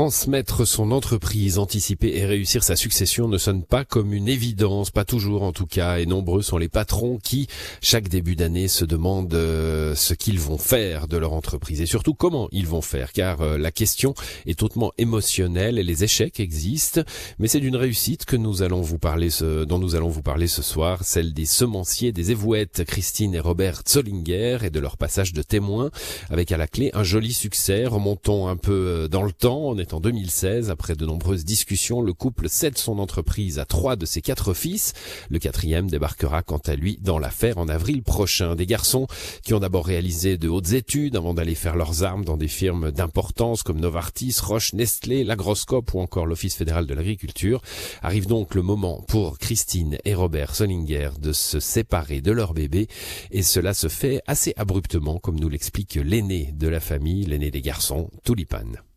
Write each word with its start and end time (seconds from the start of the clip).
Transmettre 0.00 0.66
son 0.66 0.92
entreprise, 0.92 1.58
anticiper 1.58 2.16
et 2.16 2.24
réussir 2.24 2.64
sa 2.64 2.74
succession 2.74 3.28
ne 3.28 3.36
sonne 3.36 3.62
pas 3.62 3.84
comme 3.84 4.14
une 4.14 4.28
évidence, 4.28 4.90
pas 4.90 5.04
toujours 5.04 5.42
en 5.42 5.52
tout 5.52 5.66
cas, 5.66 5.98
et 5.98 6.06
nombreux 6.06 6.40
sont 6.40 6.56
les 6.56 6.70
patrons 6.70 7.18
qui, 7.22 7.48
chaque 7.82 8.08
début 8.08 8.34
d'année, 8.34 8.66
se 8.66 8.86
demandent 8.86 9.34
euh, 9.34 9.94
ce 9.94 10.14
qu'ils 10.14 10.40
vont 10.40 10.56
faire 10.56 11.06
de 11.06 11.18
leur 11.18 11.34
entreprise 11.34 11.82
et 11.82 11.86
surtout 11.86 12.14
comment 12.14 12.48
ils 12.50 12.66
vont 12.66 12.80
faire, 12.80 13.12
car 13.12 13.42
euh, 13.42 13.58
la 13.58 13.70
question 13.70 14.14
est 14.46 14.62
hautement 14.62 14.90
émotionnelle 14.96 15.78
et 15.78 15.82
les 15.82 16.02
échecs 16.02 16.40
existent, 16.40 17.02
mais 17.38 17.46
c'est 17.46 17.60
d'une 17.60 17.76
réussite 17.76 18.24
que 18.24 18.36
nous 18.36 18.62
allons 18.62 18.80
vous 18.80 18.98
parler, 18.98 19.28
ce, 19.28 19.64
dont 19.64 19.78
nous 19.78 19.96
allons 19.96 20.08
vous 20.08 20.22
parler 20.22 20.46
ce 20.46 20.62
soir, 20.62 21.04
celle 21.04 21.34
des 21.34 21.44
semenciers 21.44 22.12
des 22.12 22.30
évouettes, 22.30 22.84
Christine 22.86 23.34
et 23.34 23.40
Robert 23.40 23.82
Zollinger, 23.86 24.60
et 24.62 24.70
de 24.70 24.80
leur 24.80 24.96
passage 24.96 25.34
de 25.34 25.42
témoin, 25.42 25.90
avec 26.30 26.52
à 26.52 26.56
la 26.56 26.68
clé 26.68 26.90
un 26.94 27.02
joli 27.02 27.34
succès, 27.34 27.84
remontons 27.84 28.48
un 28.48 28.56
peu 28.56 28.72
euh, 28.72 29.08
dans 29.08 29.24
le 29.24 29.32
temps, 29.32 29.74
en 29.92 30.00
2016. 30.00 30.70
Après 30.70 30.94
de 30.94 31.06
nombreuses 31.06 31.44
discussions, 31.44 32.02
le 32.02 32.12
couple 32.12 32.48
cède 32.48 32.78
son 32.78 32.98
entreprise 32.98 33.58
à 33.58 33.64
trois 33.64 33.96
de 33.96 34.06
ses 34.06 34.22
quatre 34.22 34.54
fils. 34.54 34.92
Le 35.28 35.38
quatrième 35.38 35.88
débarquera 35.88 36.42
quant 36.42 36.60
à 36.66 36.74
lui 36.74 36.98
dans 37.00 37.18
l'affaire 37.18 37.58
en 37.58 37.68
avril 37.68 38.02
prochain. 38.02 38.54
Des 38.54 38.66
garçons 38.66 39.06
qui 39.42 39.54
ont 39.54 39.60
d'abord 39.60 39.86
réalisé 39.86 40.38
de 40.38 40.48
hautes 40.48 40.72
études 40.72 41.16
avant 41.16 41.34
d'aller 41.34 41.54
faire 41.54 41.76
leurs 41.76 42.02
armes 42.02 42.24
dans 42.24 42.36
des 42.36 42.48
firmes 42.48 42.90
d'importance 42.90 43.62
comme 43.62 43.80
Novartis, 43.80 44.36
Roche, 44.42 44.72
Nestlé, 44.72 45.24
l'Agroscope 45.24 45.94
ou 45.94 46.00
encore 46.00 46.26
l'Office 46.26 46.56
fédéral 46.56 46.86
de 46.86 46.94
l'agriculture. 46.94 47.62
Arrive 48.02 48.26
donc 48.26 48.54
le 48.54 48.62
moment 48.62 49.04
pour 49.08 49.38
Christine 49.38 49.98
et 50.04 50.14
Robert 50.14 50.54
Solinger 50.54 51.10
de 51.20 51.32
se 51.32 51.60
séparer 51.60 52.20
de 52.20 52.32
leur 52.32 52.54
bébé 52.54 52.88
et 53.30 53.42
cela 53.42 53.74
se 53.74 53.88
fait 53.88 54.22
assez 54.26 54.54
abruptement 54.56 55.18
comme 55.18 55.38
nous 55.38 55.48
l'explique 55.48 55.94
l'aîné 55.94 56.52
de 56.52 56.68
la 56.68 56.80
famille, 56.80 57.24
l'aîné 57.24 57.50
des 57.50 57.62
garçons, 57.62 58.10
Tulipan. 58.24 58.89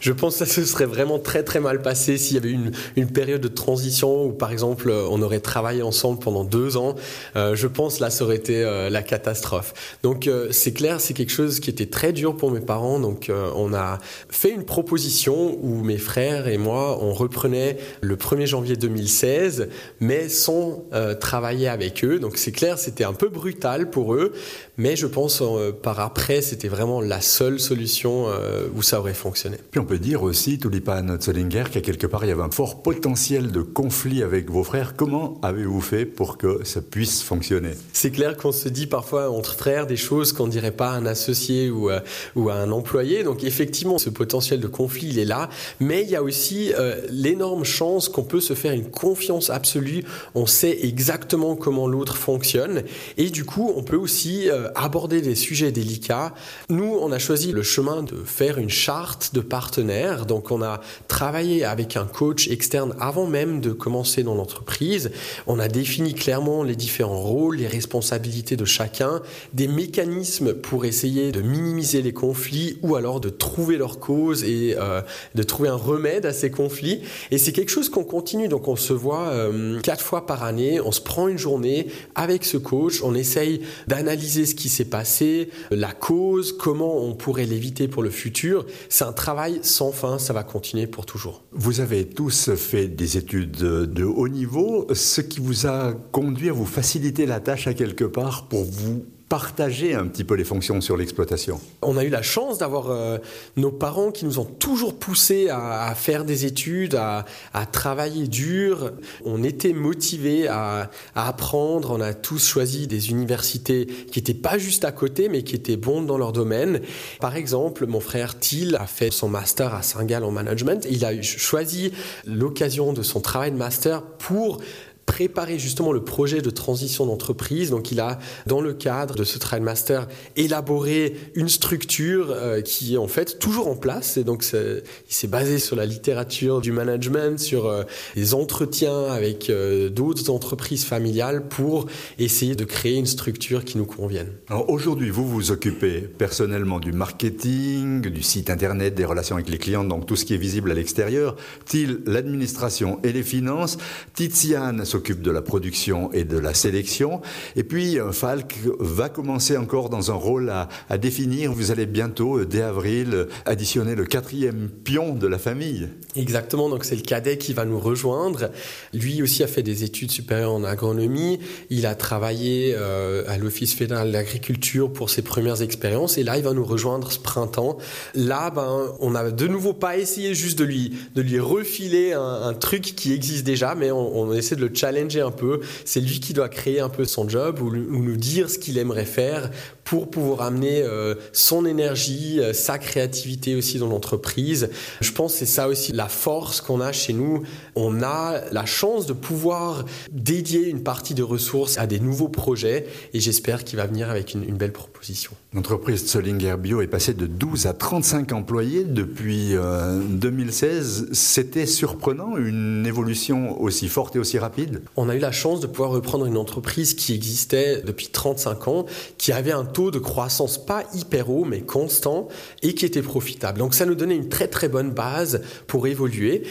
Je 0.00 0.12
pense 0.12 0.38
que 0.38 0.44
ça 0.44 0.52
se 0.52 0.64
serait 0.64 0.86
vraiment 0.86 1.18
très 1.18 1.42
très 1.42 1.58
mal 1.58 1.82
passé 1.82 2.18
s'il 2.18 2.36
y 2.36 2.38
avait 2.38 2.52
une, 2.52 2.70
une 2.94 3.10
période 3.10 3.40
de 3.40 3.48
transition 3.48 4.26
où 4.26 4.32
par 4.32 4.52
exemple 4.52 4.90
euh, 4.90 5.08
on 5.10 5.20
aurait 5.22 5.40
travaillé 5.40 5.82
ensemble 5.82 6.20
pendant 6.20 6.44
deux 6.44 6.76
ans. 6.76 6.94
Euh, 7.34 7.56
je 7.56 7.66
pense 7.66 7.98
là 7.98 8.08
ça 8.08 8.22
aurait 8.22 8.36
été 8.36 8.62
euh, 8.62 8.90
la 8.90 9.02
catastrophe. 9.02 9.74
Donc 10.04 10.28
euh, 10.28 10.48
c'est 10.52 10.72
clair, 10.72 11.00
c'est 11.00 11.14
quelque 11.14 11.32
chose 11.32 11.58
qui 11.58 11.68
était 11.68 11.86
très 11.86 12.12
dur 12.12 12.36
pour 12.36 12.52
mes 12.52 12.60
parents. 12.60 13.00
Donc 13.00 13.28
euh, 13.28 13.50
on 13.56 13.74
a 13.74 13.98
fait 14.28 14.50
une 14.50 14.64
proposition 14.64 15.58
où 15.62 15.82
mes 15.82 15.98
frères 15.98 16.46
et 16.46 16.58
moi 16.58 17.02
on 17.02 17.12
reprenait 17.12 17.76
le 18.00 18.14
1er 18.14 18.46
janvier 18.46 18.76
2016, 18.76 19.68
mais 20.00 20.28
sans 20.28 20.84
travailler 21.20 21.68
avec 21.68 22.04
eux. 22.04 22.18
Donc 22.20 22.36
c'est 22.36 22.52
clair, 22.52 22.78
c'était 22.78 23.04
un 23.04 23.12
peu 23.12 23.28
brutal 23.28 23.90
pour 23.90 24.14
eux, 24.14 24.32
mais 24.76 24.94
je 24.96 25.06
pense 25.06 25.42
par 25.82 26.00
après 26.00 26.40
c'était 26.40 26.68
vraiment 26.68 27.00
la 27.00 27.20
seule 27.20 27.58
solution 27.58 28.26
où 28.74 28.82
ça 28.82 29.00
aurait 29.00 29.14
fonctionné. 29.14 29.58
Peut 29.88 29.98
dire 29.98 30.22
aussi, 30.22 30.58
Tulipan 30.58 31.18
Zollinger, 31.18 31.64
qu'à 31.72 31.80
quelque 31.80 32.06
part, 32.06 32.22
il 32.22 32.28
y 32.28 32.30
avait 32.30 32.42
un 32.42 32.50
fort 32.50 32.82
potentiel 32.82 33.50
de 33.50 33.62
conflit 33.62 34.22
avec 34.22 34.50
vos 34.50 34.62
frères. 34.62 34.96
Comment 34.96 35.40
avez-vous 35.42 35.80
fait 35.80 36.04
pour 36.04 36.36
que 36.36 36.62
ça 36.62 36.82
puisse 36.82 37.22
fonctionner? 37.22 37.70
C'est 37.94 38.10
clair 38.10 38.36
qu'on 38.36 38.52
se 38.52 38.68
dit 38.68 38.86
parfois 38.86 39.30
entre 39.30 39.54
frères 39.54 39.86
des 39.86 39.96
choses 39.96 40.34
qu'on 40.34 40.46
dirait 40.46 40.72
pas 40.72 40.90
à 40.90 40.96
un 40.96 41.06
associé 41.06 41.70
ou 41.70 41.88
à, 41.88 42.02
ou 42.36 42.50
un 42.50 42.70
employé. 42.70 43.24
Donc 43.24 43.44
effectivement, 43.44 43.96
ce 43.96 44.10
potentiel 44.10 44.60
de 44.60 44.66
conflit, 44.66 45.08
il 45.08 45.18
est 45.18 45.24
là. 45.24 45.48
Mais 45.80 46.02
il 46.02 46.10
y 46.10 46.16
a 46.16 46.22
aussi 46.22 46.74
euh, 46.78 47.00
l'énorme 47.08 47.64
chance 47.64 48.10
qu'on 48.10 48.24
peut 48.24 48.42
se 48.42 48.52
faire 48.52 48.74
une 48.74 48.90
confiance 48.90 49.48
absolue. 49.48 50.04
On 50.34 50.44
sait 50.44 50.80
exactement 50.82 51.56
comment 51.56 51.88
l'autre 51.88 52.18
fonctionne. 52.18 52.82
Et 53.16 53.30
du 53.30 53.46
coup, 53.46 53.72
on 53.74 53.82
peut 53.82 53.96
aussi 53.96 54.50
euh, 54.50 54.68
aborder 54.74 55.22
des 55.22 55.34
sujets 55.34 55.72
délicats. 55.72 56.34
Nous, 56.68 56.98
on 57.00 57.10
a 57.10 57.18
choisi 57.18 57.52
le 57.52 57.62
chemin 57.62 58.02
de 58.02 58.16
faire 58.22 58.58
une 58.58 58.68
charte 58.68 59.34
de 59.34 59.40
partenariat 59.40 59.77
donc 60.26 60.50
on 60.50 60.62
a 60.62 60.80
travaillé 61.06 61.64
avec 61.64 61.96
un 61.96 62.04
coach 62.04 62.48
externe 62.48 62.94
avant 63.00 63.26
même 63.26 63.60
de 63.60 63.70
commencer 63.70 64.22
dans 64.22 64.34
l'entreprise. 64.34 65.10
On 65.46 65.58
a 65.58 65.68
défini 65.68 66.14
clairement 66.14 66.62
les 66.62 66.76
différents 66.76 67.20
rôles, 67.20 67.56
les 67.56 67.66
responsabilités 67.66 68.56
de 68.56 68.64
chacun, 68.64 69.22
des 69.52 69.68
mécanismes 69.68 70.54
pour 70.54 70.84
essayer 70.84 71.32
de 71.32 71.40
minimiser 71.42 72.02
les 72.02 72.12
conflits 72.12 72.78
ou 72.82 72.96
alors 72.96 73.20
de 73.20 73.28
trouver 73.28 73.76
leur 73.76 74.00
cause 74.00 74.44
et 74.44 74.74
euh, 74.78 75.00
de 75.34 75.42
trouver 75.42 75.68
un 75.68 75.76
remède 75.76 76.26
à 76.26 76.32
ces 76.32 76.50
conflits. 76.50 77.02
Et 77.30 77.38
c'est 77.38 77.52
quelque 77.52 77.70
chose 77.70 77.88
qu'on 77.88 78.04
continue. 78.04 78.48
Donc 78.48 78.68
on 78.68 78.76
se 78.76 78.92
voit 78.92 79.28
euh, 79.28 79.80
quatre 79.80 80.04
fois 80.04 80.26
par 80.26 80.42
année, 80.42 80.80
on 80.80 80.92
se 80.92 81.00
prend 81.00 81.28
une 81.28 81.38
journée 81.38 81.86
avec 82.14 82.44
ce 82.44 82.56
coach, 82.56 83.02
on 83.02 83.14
essaye 83.14 83.60
d'analyser 83.86 84.46
ce 84.46 84.54
qui 84.54 84.68
s'est 84.68 84.84
passé, 84.84 85.50
la 85.70 85.92
cause, 85.92 86.52
comment 86.52 86.98
on 86.98 87.14
pourrait 87.14 87.46
l'éviter 87.46 87.88
pour 87.88 88.02
le 88.02 88.10
futur. 88.10 88.66
C'est 88.88 89.04
un 89.04 89.12
travail 89.12 89.60
sans 89.68 89.92
fin, 89.92 90.18
ça 90.18 90.32
va 90.32 90.42
continuer 90.42 90.86
pour 90.86 91.06
toujours. 91.06 91.42
Vous 91.52 91.80
avez 91.80 92.08
tous 92.08 92.54
fait 92.54 92.88
des 92.88 93.16
études 93.16 93.52
de 93.52 94.04
haut 94.04 94.28
niveau, 94.28 94.86
ce 94.92 95.20
qui 95.20 95.40
vous 95.40 95.66
a 95.66 95.92
conduit 96.12 96.48
à 96.48 96.52
vous 96.52 96.66
faciliter 96.66 97.26
la 97.26 97.40
tâche 97.40 97.66
à 97.66 97.74
quelque 97.74 98.04
part 98.04 98.48
pour 98.48 98.64
vous 98.64 99.04
partager 99.28 99.94
un 99.94 100.06
petit 100.06 100.24
peu 100.24 100.34
les 100.34 100.44
fonctions 100.44 100.80
sur 100.80 100.96
l'exploitation 100.96 101.60
On 101.82 101.96
a 101.96 102.04
eu 102.04 102.08
la 102.08 102.22
chance 102.22 102.58
d'avoir 102.58 102.90
euh, 102.90 103.18
nos 103.56 103.70
parents 103.70 104.10
qui 104.10 104.24
nous 104.24 104.38
ont 104.38 104.44
toujours 104.44 104.98
poussés 104.98 105.48
à, 105.50 105.84
à 105.84 105.94
faire 105.94 106.24
des 106.24 106.46
études, 106.46 106.94
à, 106.94 107.26
à, 107.52 107.66
travailler 107.66 108.26
dur. 108.26 108.92
On 109.24 109.42
était 109.42 109.74
motivés 109.74 110.48
à, 110.48 110.90
à, 111.14 111.28
apprendre. 111.28 111.90
On 111.90 112.00
a 112.00 112.14
tous 112.14 112.46
choisi 112.46 112.86
des 112.86 113.10
universités 113.10 113.86
qui 113.86 114.18
n'étaient 114.18 114.34
pas 114.34 114.56
juste 114.56 114.84
à 114.84 114.92
côté, 114.92 115.28
mais 115.28 115.42
qui 115.42 115.54
étaient 115.54 115.76
bonnes 115.76 116.06
dans 116.06 116.18
leur 116.18 116.32
domaine. 116.32 116.80
Par 117.20 117.36
exemple, 117.36 117.86
mon 117.86 118.00
frère 118.00 118.38
Thiel 118.38 118.76
a 118.76 118.86
fait 118.86 119.10
son 119.10 119.28
master 119.28 119.74
à 119.74 119.82
Saint-Gall 119.82 120.24
en 120.24 120.30
management. 120.30 120.86
Il 120.90 121.04
a 121.04 121.20
choisi 121.22 121.92
l'occasion 122.26 122.92
de 122.92 123.02
son 123.02 123.20
travail 123.20 123.52
de 123.52 123.56
master 123.56 124.02
pour 124.02 124.60
préparer 125.08 125.58
justement 125.58 125.90
le 125.90 126.04
projet 126.04 126.42
de 126.42 126.50
transition 126.50 127.06
d'entreprise. 127.06 127.70
Donc 127.70 127.90
il 127.90 127.98
a, 127.98 128.18
dans 128.46 128.60
le 128.60 128.74
cadre 128.74 129.14
de 129.14 129.24
ce 129.24 129.38
Trail 129.38 129.62
Master, 129.62 130.06
élaboré 130.36 131.14
une 131.34 131.48
structure 131.48 132.30
euh, 132.30 132.60
qui 132.60 132.94
est 132.94 132.98
en 132.98 133.08
fait 133.08 133.38
toujours 133.38 133.68
en 133.68 133.74
place. 133.74 134.18
Et 134.18 134.22
donc 134.22 134.44
il 134.52 134.82
s'est 135.08 135.26
basé 135.26 135.58
sur 135.58 135.76
la 135.76 135.86
littérature 135.86 136.60
du 136.60 136.72
management, 136.72 137.38
sur 137.38 137.66
euh, 137.66 137.84
les 138.16 138.34
entretiens 138.34 139.06
avec 139.06 139.48
euh, 139.48 139.88
d'autres 139.88 140.28
entreprises 140.28 140.84
familiales 140.84 141.48
pour 141.48 141.86
essayer 142.18 142.54
de 142.54 142.64
créer 142.64 142.98
une 142.98 143.06
structure 143.06 143.64
qui 143.64 143.78
nous 143.78 143.86
convienne. 143.86 144.28
Alors 144.50 144.68
aujourd'hui, 144.68 145.08
vous 145.08 145.26
vous 145.26 145.50
occupez 145.50 146.02
personnellement 146.02 146.80
du 146.80 146.92
marketing, 146.92 148.02
du 148.02 148.22
site 148.22 148.50
internet, 148.50 148.94
des 148.94 149.06
relations 149.06 149.36
avec 149.36 149.48
les 149.48 149.58
clients, 149.58 149.84
donc 149.84 150.04
tout 150.04 150.16
ce 150.16 150.26
qui 150.26 150.34
est 150.34 150.38
visible 150.38 150.70
à 150.70 150.74
l'extérieur. 150.74 151.34
TIL, 151.64 152.00
l'administration 152.04 153.00
et 153.02 153.12
les 153.12 153.22
finances. 153.22 153.78
Tiziane 154.12 154.84
s'occupe 154.98 155.22
de 155.22 155.30
la 155.30 155.42
production 155.42 156.12
et 156.12 156.24
de 156.24 156.36
la 156.36 156.54
sélection. 156.54 157.20
Et 157.54 157.62
puis, 157.62 158.00
euh, 158.00 158.10
Falk 158.10 158.56
va 158.80 159.08
commencer 159.08 159.56
encore 159.56 159.90
dans 159.90 160.10
un 160.10 160.14
rôle 160.14 160.50
à, 160.50 160.98
définir. 160.98 161.52
Vous 161.52 161.70
allez 161.70 161.86
bientôt, 161.86 162.38
euh, 162.38 162.46
dès 162.46 162.62
avril, 162.62 163.10
euh, 163.12 163.26
additionner 163.46 163.94
le 163.94 164.04
quatrième 164.04 164.68
pion 164.68 165.14
de 165.14 165.28
la 165.28 165.38
famille. 165.38 165.88
Exactement, 166.16 166.68
donc 166.68 166.84
c'est 166.84 166.96
le 166.96 167.02
cadet 167.02 167.38
qui 167.38 167.52
va 167.52 167.64
nous 167.64 167.78
rejoindre. 167.78 168.50
Lui 168.92 169.22
aussi 169.22 169.44
a 169.44 169.46
fait 169.46 169.62
des 169.62 169.84
études 169.84 170.10
supérieures 170.10 170.52
en 170.52 170.64
agronomie. 170.64 171.38
Il 171.70 171.86
a 171.86 171.94
travaillé 171.94 172.74
à 172.74 173.38
l'Office 173.38 173.74
fédéral 173.74 174.08
de 174.08 174.12
l'agriculture 174.12 174.92
pour 174.92 175.10
ses 175.10 175.22
premières 175.22 175.62
expériences. 175.62 176.18
Et 176.18 176.24
là, 176.24 176.36
il 176.38 176.42
va 176.42 176.54
nous 176.54 176.64
rejoindre 176.64 177.12
ce 177.12 177.20
printemps. 177.20 177.78
Là, 178.14 178.50
ben, 178.50 178.94
on 178.98 179.12
n'a 179.12 179.30
de 179.30 179.46
nouveau 179.46 179.74
pas 179.74 179.96
essayé 179.96 180.34
juste 180.34 180.58
de 180.58 180.64
lui, 180.64 180.94
de 181.14 181.22
lui 181.22 181.38
refiler 181.38 182.14
un, 182.14 182.42
un 182.42 182.54
truc 182.54 182.82
qui 182.82 183.12
existe 183.12 183.44
déjà, 183.44 183.74
mais 183.76 183.92
on, 183.92 184.18
on 184.18 184.32
essaie 184.32 184.56
de 184.56 184.66
le 184.66 184.74
challenger 184.74 184.87
challenger 184.88 185.20
un 185.20 185.30
peu. 185.30 185.60
C'est 185.84 186.00
lui 186.00 186.20
qui 186.20 186.32
doit 186.32 186.48
créer 186.48 186.80
un 186.80 186.88
peu 186.88 187.04
son 187.04 187.28
job 187.28 187.60
ou, 187.60 187.68
ou 187.68 188.02
nous 188.02 188.16
dire 188.16 188.50
ce 188.50 188.58
qu'il 188.58 188.78
aimerait 188.78 189.04
faire 189.04 189.50
pour 189.88 190.10
pouvoir 190.10 190.42
amener 190.42 190.82
euh, 190.82 191.14
son 191.32 191.64
énergie, 191.64 192.40
euh, 192.40 192.52
sa 192.52 192.76
créativité 192.76 193.54
aussi 193.54 193.78
dans 193.78 193.88
l'entreprise. 193.88 194.68
Je 195.00 195.12
pense 195.12 195.32
que 195.32 195.38
c'est 195.38 195.46
ça 195.46 195.66
aussi 195.66 195.92
la 195.92 196.08
force 196.08 196.60
qu'on 196.60 196.82
a 196.82 196.92
chez 196.92 197.14
nous. 197.14 197.42
On 197.74 198.02
a 198.02 198.42
la 198.52 198.66
chance 198.66 199.06
de 199.06 199.14
pouvoir 199.14 199.86
dédier 200.12 200.68
une 200.68 200.82
partie 200.82 201.14
de 201.14 201.22
ressources 201.22 201.78
à 201.78 201.86
des 201.86 202.00
nouveaux 202.00 202.28
projets 202.28 202.86
et 203.14 203.20
j'espère 203.20 203.64
qu'il 203.64 203.78
va 203.78 203.86
venir 203.86 204.10
avec 204.10 204.34
une, 204.34 204.44
une 204.44 204.56
belle 204.56 204.72
proposition. 204.72 205.32
L'entreprise 205.54 206.06
Solinger 206.06 206.56
Bio 206.58 206.82
est 206.82 206.86
passée 206.86 207.14
de 207.14 207.24
12 207.26 207.66
à 207.66 207.72
35 207.72 208.32
employés 208.32 208.84
depuis 208.84 209.56
euh, 209.56 209.98
2016. 210.06 211.08
C'était 211.12 211.64
surprenant, 211.64 212.36
une 212.36 212.84
évolution 212.84 213.58
aussi 213.58 213.88
forte 213.88 214.16
et 214.16 214.18
aussi 214.18 214.38
rapide 214.38 214.82
On 214.98 215.08
a 215.08 215.16
eu 215.16 215.18
la 215.18 215.32
chance 215.32 215.60
de 215.60 215.66
pouvoir 215.66 215.90
reprendre 215.90 216.26
une 216.26 216.36
entreprise 216.36 216.92
qui 216.92 217.14
existait 217.14 217.80
depuis 217.80 218.08
35 218.08 218.68
ans, 218.68 218.84
qui 219.16 219.32
avait 219.32 219.52
un 219.52 219.64
de 219.78 219.98
croissance 219.98 220.58
pas 220.58 220.84
hyper 220.94 221.30
haut, 221.30 221.44
mais 221.44 221.60
constant, 221.60 222.28
et 222.62 222.74
qui 222.74 222.84
était 222.84 223.02
profitable. 223.02 223.58
Donc 223.58 223.74
ça 223.74 223.86
nous 223.86 223.94
donnait 223.94 224.16
une 224.16 224.28
très 224.28 224.48
très 224.48 224.68
bonne 224.68 224.90
base 224.90 225.42
pour 225.66 225.86
évoluer. 225.86 226.42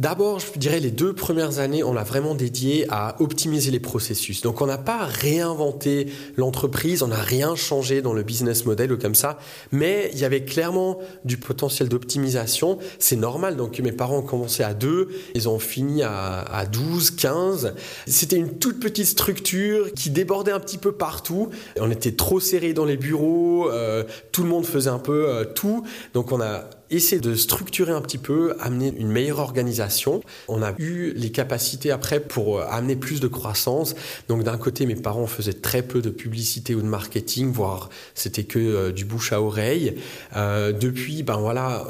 D'abord, 0.00 0.40
je 0.40 0.58
dirais 0.58 0.80
les 0.80 0.90
deux 0.90 1.12
premières 1.12 1.60
années, 1.60 1.84
on 1.84 1.92
l'a 1.92 2.02
vraiment 2.02 2.34
dédié 2.34 2.84
à 2.88 3.14
optimiser 3.20 3.70
les 3.70 3.78
processus. 3.78 4.40
Donc, 4.40 4.60
on 4.60 4.66
n'a 4.66 4.76
pas 4.76 5.04
réinventé 5.04 6.08
l'entreprise, 6.36 7.04
on 7.04 7.08
n'a 7.08 7.22
rien 7.22 7.54
changé 7.54 8.02
dans 8.02 8.12
le 8.12 8.24
business 8.24 8.66
model 8.66 8.92
ou 8.92 8.98
comme 8.98 9.14
ça, 9.14 9.38
mais 9.70 10.10
il 10.12 10.18
y 10.18 10.24
avait 10.24 10.44
clairement 10.44 10.98
du 11.24 11.36
potentiel 11.36 11.88
d'optimisation. 11.88 12.78
C'est 12.98 13.14
normal. 13.14 13.54
Donc, 13.54 13.78
mes 13.78 13.92
parents 13.92 14.18
ont 14.18 14.22
commencé 14.22 14.64
à 14.64 14.74
deux, 14.74 15.10
ils 15.36 15.48
ont 15.48 15.60
fini 15.60 16.02
à, 16.02 16.40
à 16.40 16.66
12, 16.66 17.12
15. 17.12 17.74
C'était 18.08 18.34
une 18.34 18.58
toute 18.58 18.80
petite 18.80 19.06
structure 19.06 19.92
qui 19.92 20.10
débordait 20.10 20.50
un 20.50 20.60
petit 20.60 20.78
peu 20.78 20.90
partout. 20.90 21.50
On 21.78 21.92
était 21.92 22.16
trop 22.16 22.40
serré 22.40 22.72
dans 22.72 22.84
les 22.84 22.96
bureaux, 22.96 23.70
euh, 23.70 24.02
tout 24.32 24.42
le 24.42 24.48
monde 24.48 24.66
faisait 24.66 24.90
un 24.90 24.98
peu 24.98 25.28
euh, 25.28 25.44
tout. 25.44 25.84
Donc, 26.14 26.32
on 26.32 26.40
a 26.40 26.64
essayer 26.90 27.20
de 27.20 27.34
structurer 27.34 27.92
un 27.92 28.00
petit 28.00 28.18
peu, 28.18 28.54
amener 28.60 28.92
une 28.96 29.08
meilleure 29.08 29.38
organisation. 29.38 30.22
On 30.48 30.62
a 30.62 30.72
eu 30.78 31.12
les 31.14 31.30
capacités 31.30 31.90
après 31.90 32.20
pour 32.20 32.58
euh, 32.58 32.64
amener 32.70 32.96
plus 32.96 33.20
de 33.20 33.28
croissance. 33.28 33.94
Donc 34.28 34.42
d'un 34.42 34.56
côté, 34.56 34.86
mes 34.86 34.94
parents 34.94 35.26
faisaient 35.26 35.52
très 35.52 35.82
peu 35.82 36.02
de 36.02 36.10
publicité 36.10 36.74
ou 36.74 36.82
de 36.82 36.86
marketing, 36.86 37.52
voire 37.52 37.88
c'était 38.14 38.44
que 38.44 38.58
euh, 38.58 38.92
du 38.92 39.04
bouche 39.04 39.32
à 39.32 39.40
oreille. 39.40 39.96
Euh, 40.36 40.72
depuis, 40.72 41.22
ben 41.22 41.36
voilà, 41.36 41.84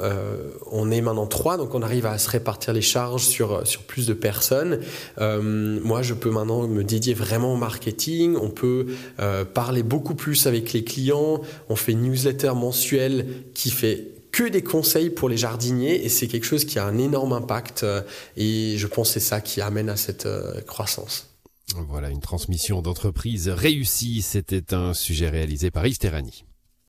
on 0.70 0.90
est 0.90 1.00
maintenant 1.00 1.26
trois, 1.26 1.56
donc 1.56 1.74
on 1.74 1.82
arrive 1.82 2.06
à 2.06 2.18
se 2.18 2.30
répartir 2.30 2.72
les 2.72 2.82
charges 2.82 3.24
sur 3.24 3.66
sur 3.66 3.82
plus 3.82 4.06
de 4.06 4.14
personnes. 4.14 4.80
Moi, 5.18 6.02
je 6.02 6.14
peux 6.14 6.30
maintenant 6.30 6.66
me 6.66 6.82
dédier 6.82 7.14
vraiment 7.14 7.54
au 7.54 7.56
marketing. 7.56 8.36
On 8.40 8.50
peut 8.50 8.86
parler 9.54 9.82
beaucoup 9.82 10.14
plus 10.14 10.46
avec 10.46 10.72
les 10.72 10.84
clients. 10.84 11.40
On 11.68 11.76
fait 11.76 11.92
une 11.92 12.02
newsletter 12.02 12.52
mensuelle 12.54 13.26
qui 13.54 13.70
fait 13.70 14.13
que 14.34 14.48
des 14.48 14.64
conseils 14.64 15.10
pour 15.10 15.28
les 15.28 15.36
jardiniers 15.36 16.04
et 16.04 16.08
c'est 16.08 16.26
quelque 16.26 16.44
chose 16.44 16.64
qui 16.64 16.80
a 16.80 16.84
un 16.84 16.98
énorme 16.98 17.32
impact 17.32 17.84
euh, 17.84 18.02
et 18.36 18.74
je 18.76 18.86
pense 18.88 19.12
c'est 19.12 19.20
ça 19.20 19.40
qui 19.40 19.60
amène 19.60 19.88
à 19.88 19.96
cette 19.96 20.26
euh, 20.26 20.60
croissance. 20.62 21.30
Voilà 21.88 22.10
une 22.10 22.20
transmission 22.20 22.82
d'entreprise 22.82 23.48
réussie. 23.48 24.22
C'était 24.22 24.74
un 24.74 24.92
sujet 24.92 25.28
réalisé 25.28 25.70
par 25.70 25.86
Yves 25.86 25.98
Terrani. 25.98 26.44